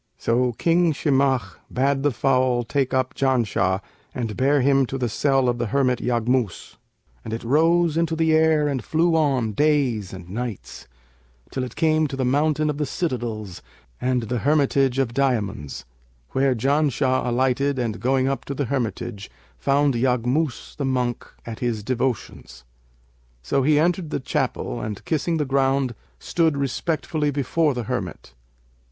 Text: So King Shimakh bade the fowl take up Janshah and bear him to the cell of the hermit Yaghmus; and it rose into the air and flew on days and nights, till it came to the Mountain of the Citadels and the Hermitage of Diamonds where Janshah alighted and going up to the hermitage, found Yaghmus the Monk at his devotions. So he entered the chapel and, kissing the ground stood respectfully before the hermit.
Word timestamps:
So 0.17 0.53
King 0.53 0.93
Shimakh 0.93 1.59
bade 1.71 2.01
the 2.01 2.09
fowl 2.09 2.63
take 2.63 2.91
up 2.91 3.13
Janshah 3.13 3.81
and 4.15 4.35
bear 4.35 4.61
him 4.61 4.87
to 4.87 4.97
the 4.97 5.07
cell 5.07 5.47
of 5.47 5.59
the 5.59 5.67
hermit 5.67 5.99
Yaghmus; 5.99 6.77
and 7.23 7.31
it 7.31 7.43
rose 7.43 7.97
into 7.97 8.15
the 8.15 8.33
air 8.33 8.67
and 8.67 8.83
flew 8.83 9.15
on 9.15 9.51
days 9.51 10.11
and 10.11 10.27
nights, 10.27 10.87
till 11.51 11.63
it 11.63 11.75
came 11.75 12.07
to 12.07 12.15
the 12.15 12.25
Mountain 12.25 12.71
of 12.71 12.79
the 12.79 12.85
Citadels 12.87 13.61
and 14.01 14.23
the 14.23 14.39
Hermitage 14.39 14.97
of 14.97 15.13
Diamonds 15.13 15.85
where 16.31 16.55
Janshah 16.55 17.21
alighted 17.23 17.77
and 17.77 17.99
going 17.99 18.27
up 18.27 18.43
to 18.45 18.55
the 18.55 18.65
hermitage, 18.65 19.29
found 19.59 19.93
Yaghmus 19.93 20.75
the 20.77 20.83
Monk 20.83 21.27
at 21.45 21.59
his 21.59 21.83
devotions. 21.83 22.63
So 23.43 23.61
he 23.61 23.77
entered 23.77 24.09
the 24.09 24.19
chapel 24.19 24.79
and, 24.81 25.05
kissing 25.05 25.37
the 25.37 25.45
ground 25.45 25.93
stood 26.17 26.57
respectfully 26.57 27.29
before 27.29 27.75
the 27.75 27.83
hermit. 27.83 28.33